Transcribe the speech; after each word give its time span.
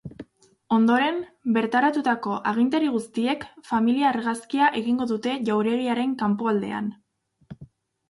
Ondoren, 0.77 1.19
bertaratutako 1.57 2.33
agintari 2.53 2.89
guztiek 2.95 3.47
familia 3.69 4.09
argazkia 4.15 4.73
egingo 4.83 5.11
dute 5.15 5.39
jauregiaren 5.53 6.21
kanpoaldean. 6.27 6.93